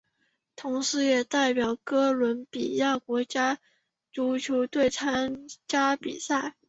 [0.55, 3.59] 同时也代表哥伦比亚国家
[4.11, 6.55] 足球队参加比赛。